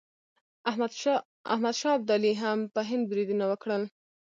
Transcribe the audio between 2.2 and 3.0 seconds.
هم په